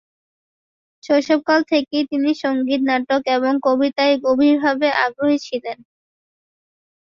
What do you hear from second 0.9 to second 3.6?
শৈশবকাল থেকেই তিনি সংগীত, নাটক এবং